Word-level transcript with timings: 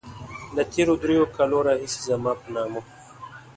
له 0.55 0.63
تېرو 0.73 0.93
دريو 1.03 1.25
کالو 1.35 1.59
راهيسې 1.67 1.99
زما 2.09 2.33
په 2.41 2.47
نامه. 2.55 2.81